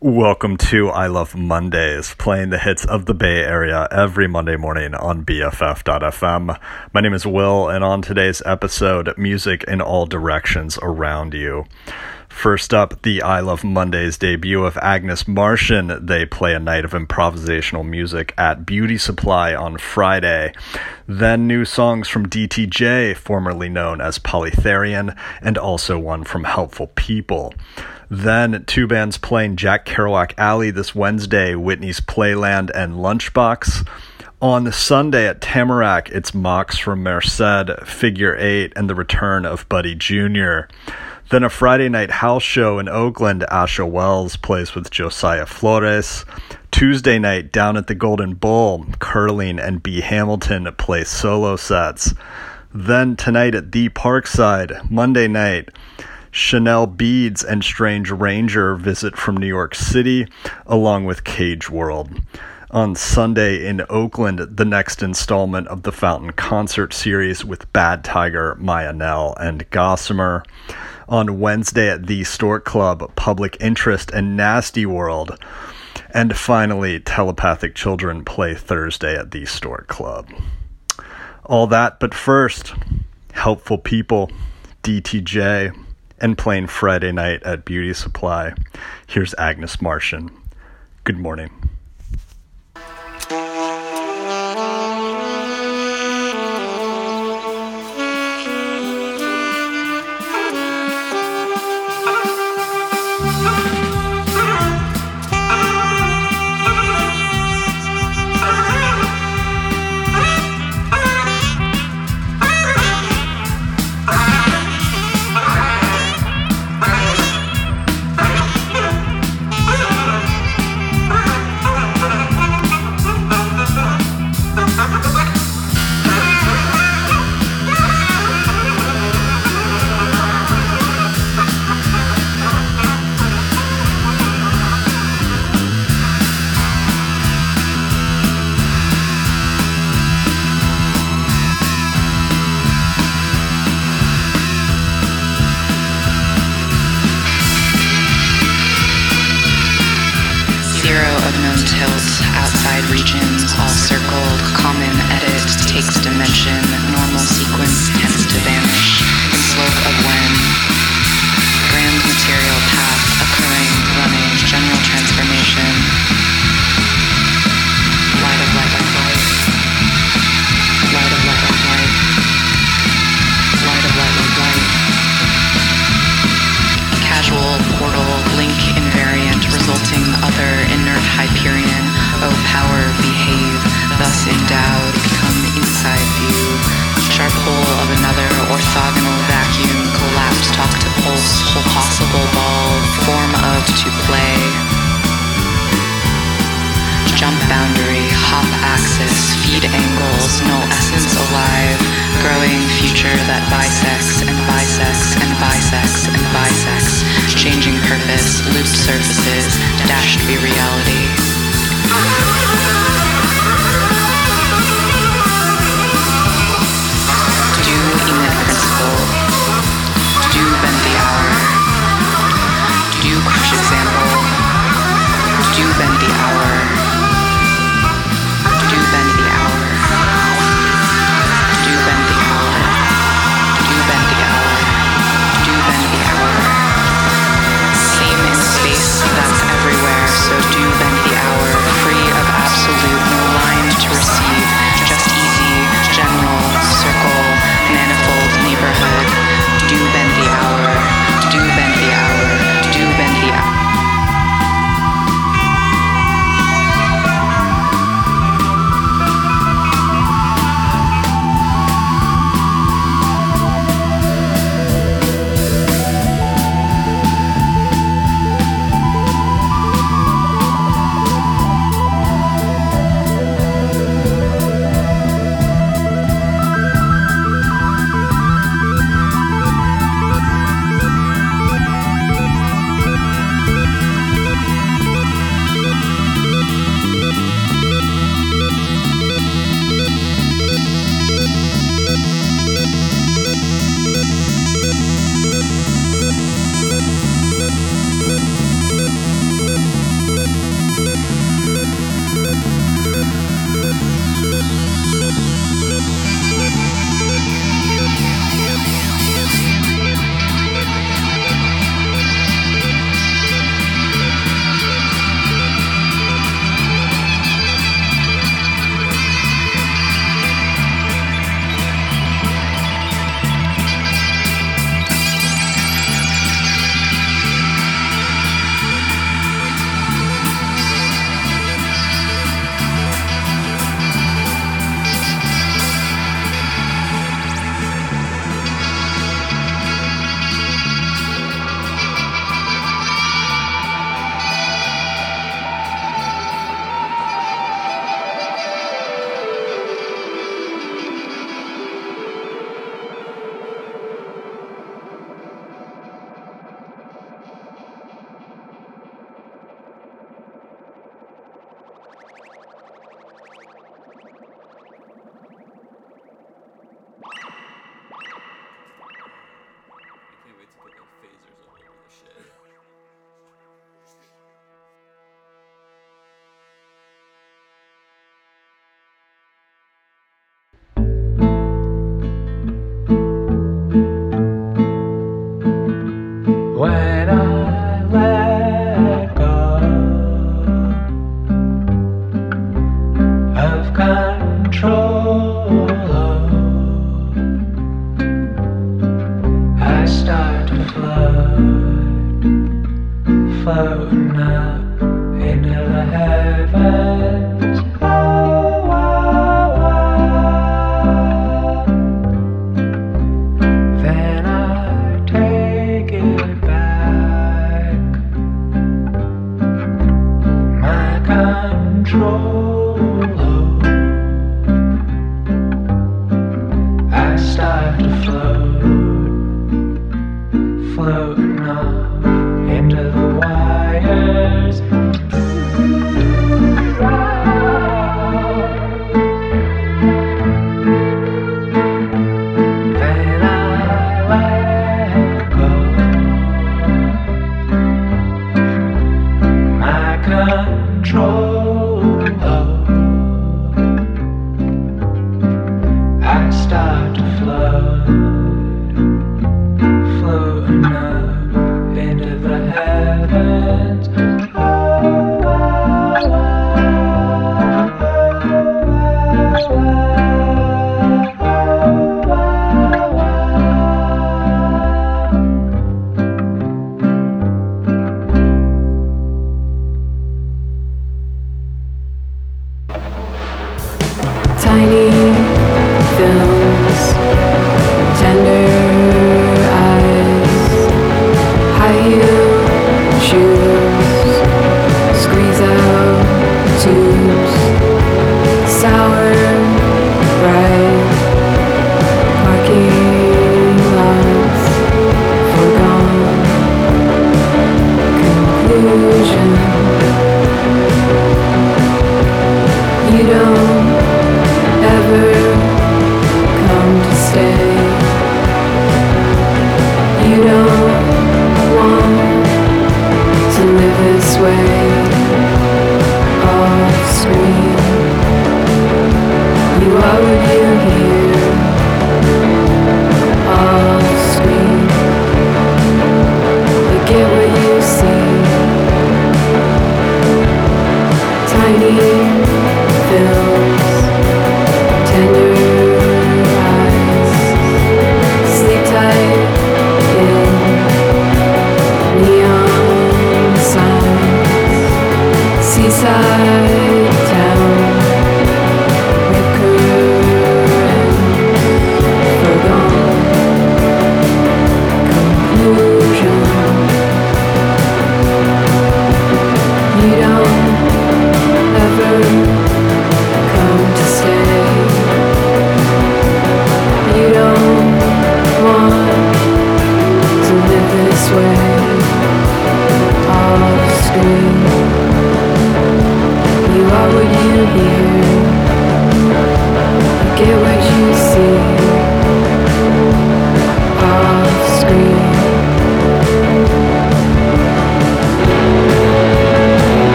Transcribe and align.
Welcome 0.00 0.58
to 0.58 0.90
I 0.90 1.08
Love 1.08 1.34
Mondays, 1.34 2.14
playing 2.18 2.50
the 2.50 2.58
hits 2.58 2.84
of 2.84 3.06
the 3.06 3.14
Bay 3.14 3.42
Area 3.42 3.88
every 3.90 4.28
Monday 4.28 4.54
morning 4.54 4.94
on 4.94 5.24
BFF.fm. 5.24 6.56
My 6.94 7.00
name 7.00 7.14
is 7.14 7.26
Will, 7.26 7.68
and 7.68 7.82
on 7.82 8.00
today's 8.00 8.40
episode, 8.46 9.12
music 9.18 9.64
in 9.64 9.80
all 9.80 10.06
directions 10.06 10.78
around 10.82 11.34
you. 11.34 11.64
First 12.28 12.72
up, 12.72 13.02
the 13.02 13.22
I 13.22 13.40
Love 13.40 13.64
Mondays 13.64 14.16
debut 14.16 14.62
of 14.64 14.76
Agnes 14.76 15.26
Martian. 15.26 16.06
They 16.06 16.24
play 16.24 16.54
a 16.54 16.60
night 16.60 16.84
of 16.84 16.92
improvisational 16.92 17.84
music 17.84 18.32
at 18.38 18.64
Beauty 18.64 18.98
Supply 18.98 19.52
on 19.52 19.78
Friday. 19.78 20.52
Then 21.08 21.48
new 21.48 21.64
songs 21.64 22.06
from 22.06 22.28
DTJ, 22.28 23.16
formerly 23.16 23.68
known 23.68 24.00
as 24.00 24.20
Polytherian, 24.20 25.18
and 25.42 25.58
also 25.58 25.98
one 25.98 26.22
from 26.22 26.44
Helpful 26.44 26.92
People. 26.94 27.52
Then 28.10 28.64
two 28.66 28.86
bands 28.86 29.18
playing 29.18 29.56
Jack 29.56 29.84
Kerouac 29.84 30.32
Alley 30.38 30.70
this 30.70 30.94
Wednesday, 30.94 31.54
Whitney's 31.54 32.00
Playland 32.00 32.70
and 32.74 32.94
Lunchbox. 32.94 33.86
On 34.40 34.64
the 34.64 34.72
Sunday 34.72 35.26
at 35.26 35.40
Tamarack, 35.40 36.08
it's 36.10 36.32
Mox 36.32 36.78
from 36.78 37.02
Merced, 37.02 37.84
Figure 37.84 38.36
Eight, 38.36 38.72
and 38.76 38.88
the 38.88 38.94
return 38.94 39.44
of 39.44 39.68
Buddy 39.68 39.94
Jr. 39.94 40.60
Then 41.30 41.42
a 41.42 41.50
Friday 41.50 41.90
night 41.90 42.10
house 42.10 42.42
show 42.42 42.78
in 42.78 42.88
Oakland, 42.88 43.44
Asha 43.50 43.86
Wells 43.86 44.36
plays 44.36 44.74
with 44.74 44.90
Josiah 44.90 45.44
Flores. 45.44 46.24
Tuesday 46.70 47.18
night 47.18 47.52
down 47.52 47.76
at 47.76 47.88
the 47.88 47.94
Golden 47.94 48.34
Bull, 48.34 48.86
Curling 49.00 49.58
and 49.58 49.82
B. 49.82 50.00
Hamilton 50.00 50.72
play 50.78 51.04
solo 51.04 51.56
sets. 51.56 52.14
Then 52.72 53.16
tonight 53.16 53.54
at 53.54 53.72
the 53.72 53.90
Parkside, 53.90 54.90
Monday 54.90 55.28
night, 55.28 55.68
Chanel 56.30 56.86
Beads 56.86 57.42
and 57.42 57.64
Strange 57.64 58.10
Ranger 58.10 58.74
visit 58.74 59.16
from 59.16 59.36
New 59.36 59.46
York 59.46 59.74
City, 59.74 60.26
along 60.66 61.04
with 61.04 61.24
Cage 61.24 61.70
World. 61.70 62.10
On 62.70 62.94
Sunday 62.94 63.66
in 63.66 63.82
Oakland, 63.88 64.40
the 64.40 64.64
next 64.64 65.02
installment 65.02 65.68
of 65.68 65.84
the 65.84 65.92
Fountain 65.92 66.32
Concert 66.32 66.92
Series 66.92 67.42
with 67.42 67.72
Bad 67.72 68.04
Tiger, 68.04 68.56
Maya 68.58 68.92
Nell, 68.92 69.34
and 69.40 69.68
Gossamer. 69.70 70.42
On 71.08 71.40
Wednesday 71.40 71.88
at 71.88 72.06
the 72.06 72.24
Stork 72.24 72.66
Club, 72.66 73.10
Public 73.16 73.56
Interest 73.58 74.10
and 74.10 74.36
Nasty 74.36 74.84
World. 74.84 75.42
And 76.12 76.36
finally, 76.36 77.00
Telepathic 77.00 77.74
Children 77.74 78.26
play 78.26 78.54
Thursday 78.54 79.16
at 79.16 79.30
the 79.30 79.46
Stork 79.46 79.86
Club. 79.86 80.28
All 81.46 81.66
that, 81.68 81.98
but 81.98 82.12
first, 82.12 82.74
Helpful 83.32 83.78
People, 83.78 84.30
DTJ 84.82 85.74
and 86.20 86.38
playing 86.38 86.66
Friday 86.66 87.12
night 87.12 87.42
at 87.42 87.64
Beauty 87.64 87.92
Supply. 87.94 88.54
Here's 89.06 89.34
Agnes 89.34 89.80
Martian. 89.80 90.30
Good 91.04 91.18
morning. 91.18 91.50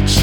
night. 0.00 0.21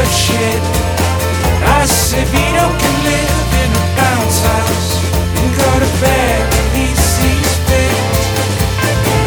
Of 0.00 0.08
shit. 0.10 0.62
Acevedo 1.78 2.66
can 2.80 2.96
live 3.06 3.50
in 3.62 3.70
a 3.70 3.84
bounce 3.96 4.38
house 4.42 4.90
and 5.38 5.48
go 5.54 5.70
to 5.82 5.90
bed 6.02 6.40
when 6.52 6.66
he 6.78 6.88
sees 6.94 7.50
fit. 7.68 7.98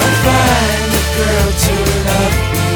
I'll 0.03 0.17
find 0.27 0.91
a 0.91 1.03
girl 1.17 1.47
to 1.65 1.73
love 2.07 2.35
me 2.53 2.67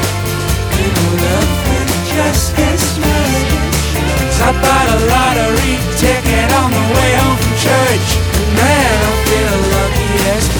and 0.82 0.96
love 1.20 1.52
with 1.68 1.92
just 2.16 2.56
this 2.56 2.84
much. 2.98 3.52
I 4.42 4.50
bought 4.62 4.88
a 4.88 4.98
lottery 5.12 5.76
ticket 6.00 6.48
on 6.60 6.70
the 6.72 6.84
way 6.96 7.10
home 7.20 7.38
from 7.38 7.54
church. 7.60 8.08
and 8.18 8.48
Man, 8.58 8.96
I 9.08 9.12
feel 9.28 9.56
lucky 9.76 10.10
as 10.34 10.51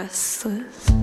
restless. 0.00 0.99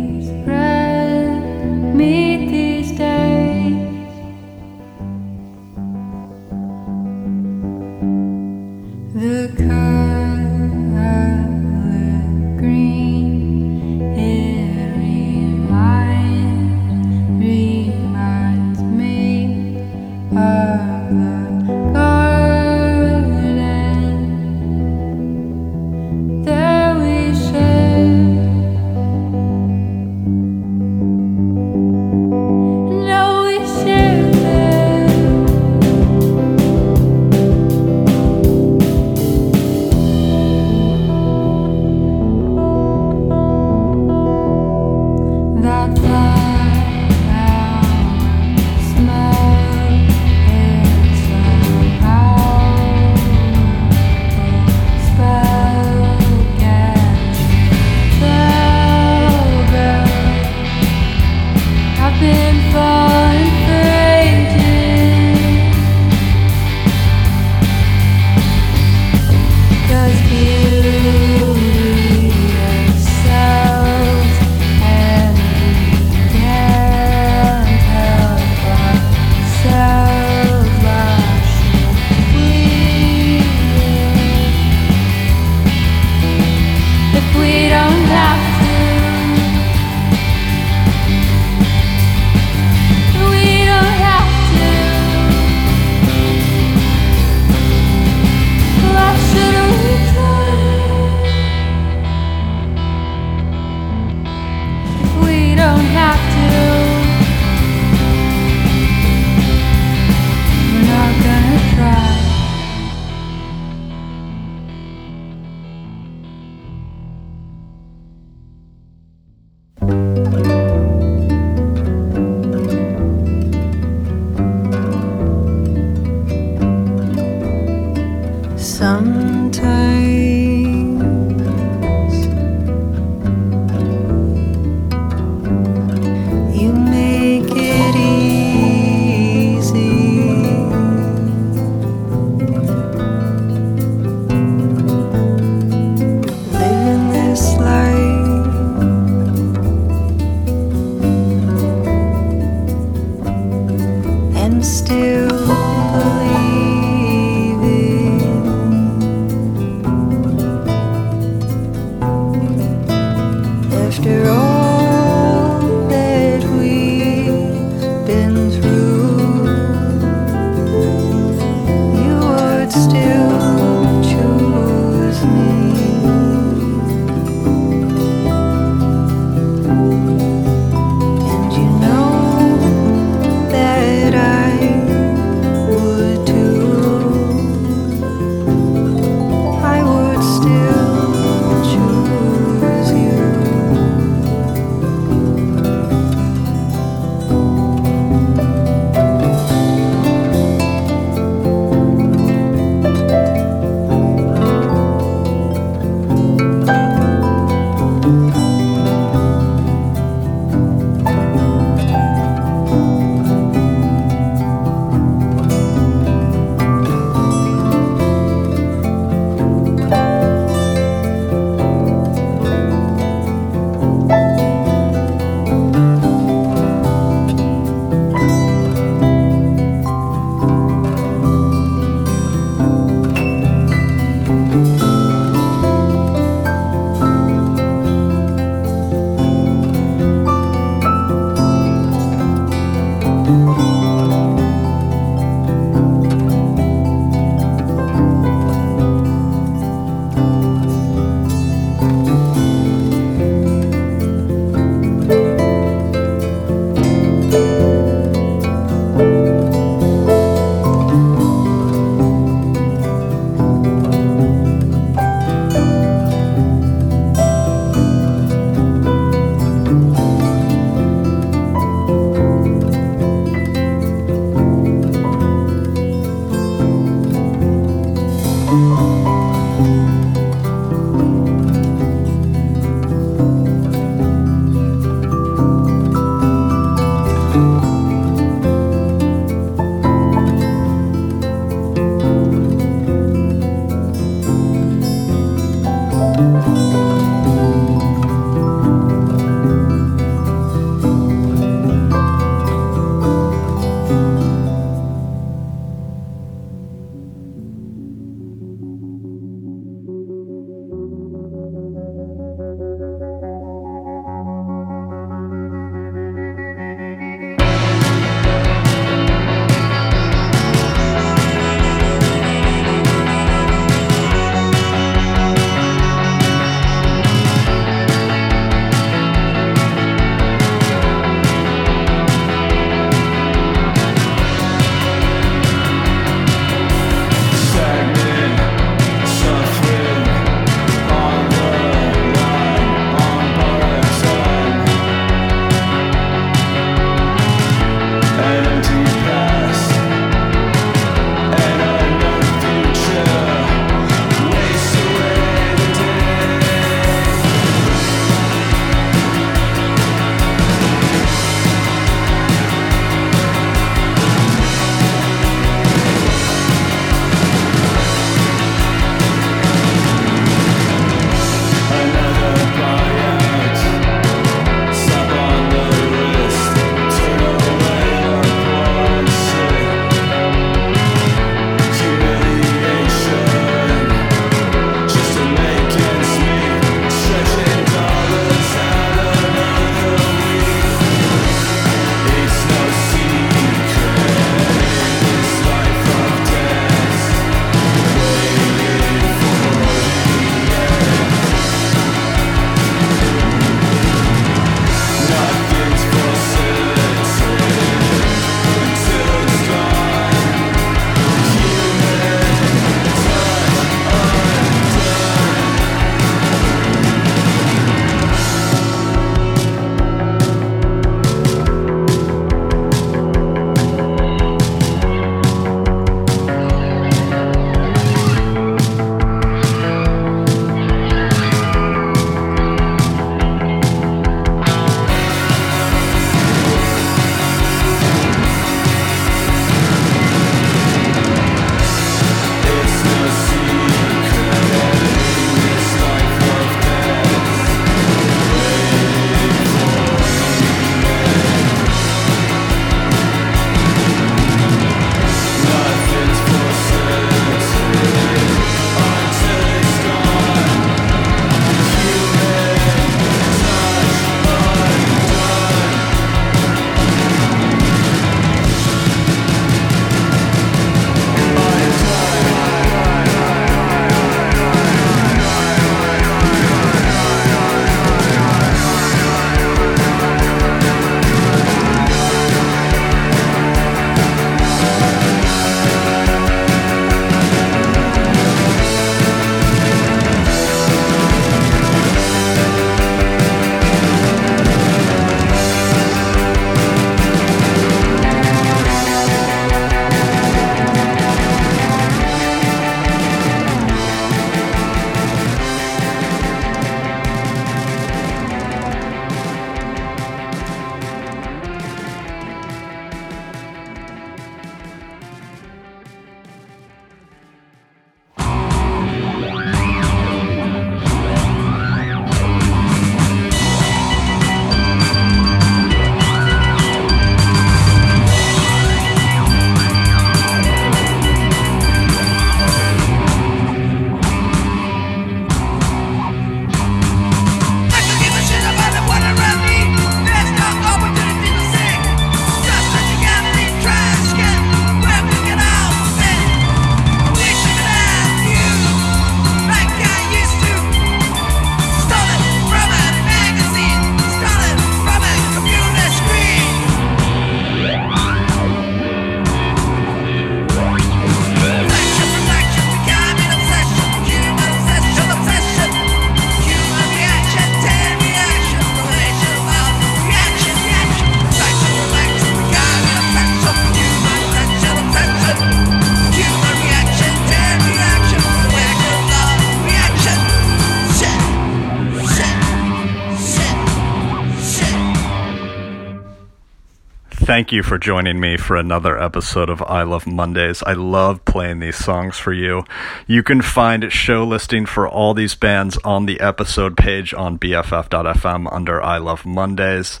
Thank 587.38 587.52
you 587.52 587.62
for 587.62 587.78
joining 587.78 588.18
me 588.18 588.36
for 588.36 588.56
another 588.56 589.00
episode 589.00 589.48
of 589.48 589.62
I 589.62 589.84
Love 589.84 590.08
Mondays. 590.08 590.60
I 590.64 590.72
love 590.72 591.24
playing 591.24 591.60
these 591.60 591.76
songs 591.76 592.18
for 592.18 592.32
you. 592.32 592.64
You 593.06 593.22
can 593.22 593.42
find 593.42 593.92
show 593.92 594.24
listing 594.24 594.66
for 594.66 594.88
all 594.88 595.14
these 595.14 595.36
bands 595.36 595.78
on 595.84 596.06
the 596.06 596.18
episode 596.18 596.76
page 596.76 597.14
on 597.14 597.38
BFF.fm 597.38 598.52
under 598.52 598.82
I 598.82 598.98
Love 598.98 599.24
Mondays. 599.24 600.00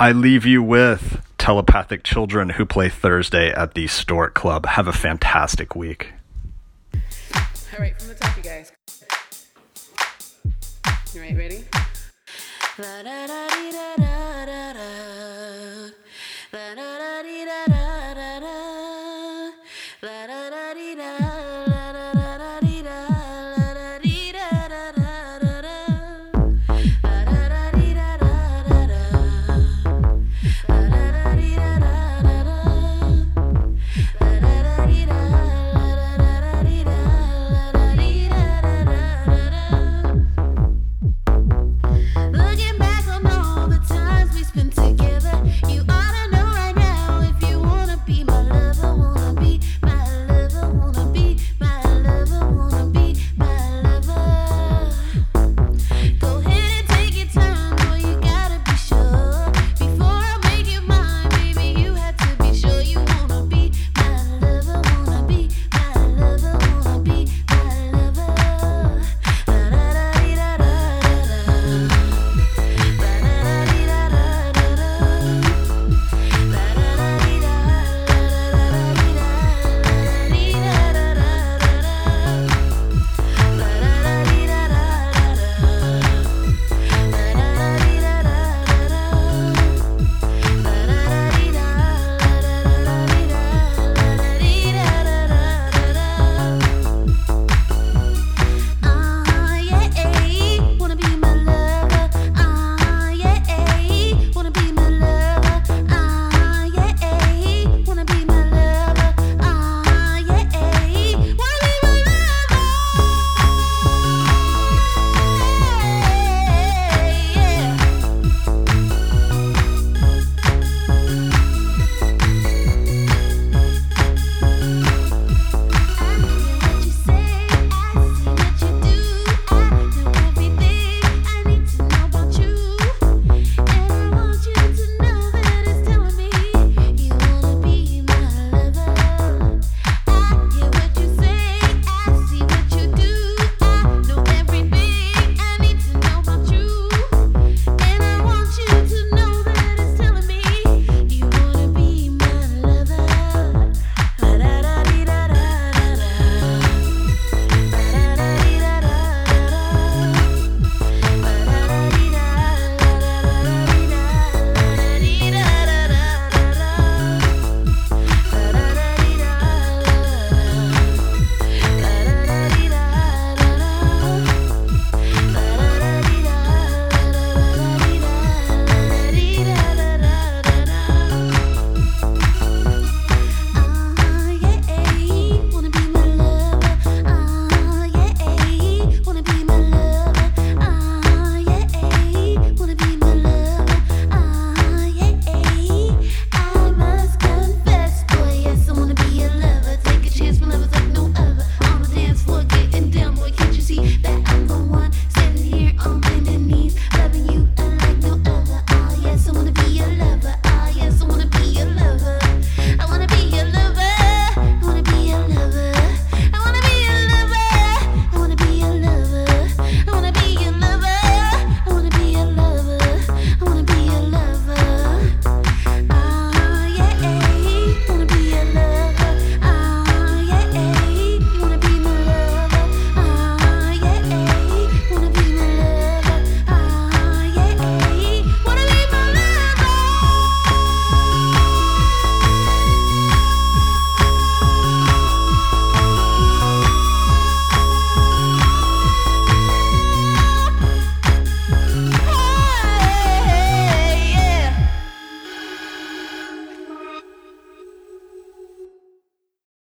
I 0.00 0.12
leave 0.12 0.46
you 0.46 0.62
with 0.62 1.20
Telepathic 1.36 2.02
Children 2.02 2.48
who 2.48 2.64
play 2.64 2.88
Thursday 2.88 3.50
at 3.52 3.74
the 3.74 3.86
Stork 3.86 4.32
Club. 4.32 4.64
Have 4.64 4.88
a 4.88 4.92
fantastic 4.94 5.76
week. 5.76 6.14
All 6.94 7.78
right, 7.78 7.94
from 8.00 8.08
the 8.08 8.14
top, 8.14 8.34
you 8.38 8.42
guys. 8.42 8.72
All 10.86 11.20
right, 11.20 11.36
ready? 11.36 11.62
La 12.78 13.02
da 13.02 13.26
da 13.26 13.48
dee 13.48 13.70
da 13.70 13.96
da 13.96 14.46
da 14.46 14.72
da. 14.72 15.19
La 16.52 16.74
da 16.74 16.99